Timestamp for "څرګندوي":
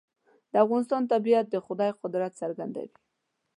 2.41-2.91